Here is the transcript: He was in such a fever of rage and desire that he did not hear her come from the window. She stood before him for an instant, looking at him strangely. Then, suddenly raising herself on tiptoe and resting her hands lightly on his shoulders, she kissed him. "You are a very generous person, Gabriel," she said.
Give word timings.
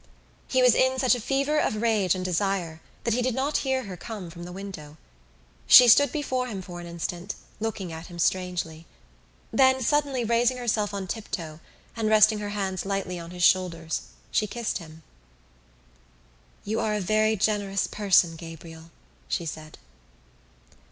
He 0.47 0.63
was 0.63 0.73
in 0.73 0.97
such 0.97 1.13
a 1.13 1.19
fever 1.21 1.59
of 1.59 1.79
rage 1.79 2.15
and 2.15 2.25
desire 2.25 2.81
that 3.03 3.13
he 3.13 3.21
did 3.21 3.35
not 3.35 3.57
hear 3.57 3.83
her 3.83 3.95
come 3.95 4.31
from 4.31 4.45
the 4.45 4.51
window. 4.51 4.97
She 5.67 5.87
stood 5.87 6.11
before 6.11 6.47
him 6.47 6.63
for 6.63 6.79
an 6.79 6.87
instant, 6.87 7.35
looking 7.59 7.93
at 7.93 8.07
him 8.07 8.17
strangely. 8.17 8.87
Then, 9.53 9.79
suddenly 9.83 10.23
raising 10.23 10.57
herself 10.57 10.91
on 10.91 11.05
tiptoe 11.05 11.59
and 11.95 12.09
resting 12.09 12.39
her 12.39 12.49
hands 12.49 12.83
lightly 12.83 13.19
on 13.19 13.29
his 13.29 13.43
shoulders, 13.43 14.01
she 14.31 14.47
kissed 14.47 14.79
him. 14.79 15.03
"You 16.63 16.79
are 16.79 16.95
a 16.95 16.99
very 16.99 17.35
generous 17.35 17.85
person, 17.85 18.35
Gabriel," 18.35 18.89
she 19.27 19.45
said. 19.45 19.77